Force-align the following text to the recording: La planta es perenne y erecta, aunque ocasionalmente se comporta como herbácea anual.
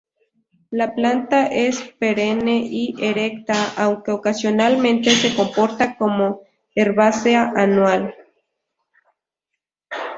La 0.79 0.85
planta 0.95 1.45
es 1.45 1.79
perenne 1.99 2.57
y 2.57 2.95
erecta, 3.05 3.73
aunque 3.77 4.09
ocasionalmente 4.09 5.11
se 5.11 5.35
comporta 5.35 5.95
como 5.95 6.41
herbácea 6.73 7.53
anual. 7.55 8.15